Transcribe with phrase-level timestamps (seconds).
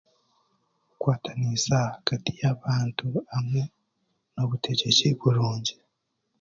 [0.99, 3.61] Kwatanisa ahagati y'abantu hamwe
[4.33, 5.73] n'obutegyeki burungi